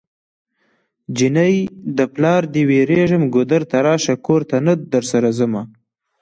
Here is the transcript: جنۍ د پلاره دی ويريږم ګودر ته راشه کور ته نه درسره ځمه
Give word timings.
جنۍ 1.17 1.55
د 1.97 1.99
پلاره 2.13 2.47
دی 2.53 2.61
ويريږم 2.69 3.23
ګودر 3.33 3.61
ته 3.69 3.77
راشه 3.87 4.15
کور 4.25 4.41
ته 4.49 4.57
نه 4.65 4.73
درسره 4.93 5.29
ځمه 5.39 5.63